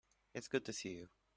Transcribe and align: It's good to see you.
It's 0.33 0.47
good 0.47 0.65
to 0.65 0.73
see 0.73 0.89
you. 0.93 1.09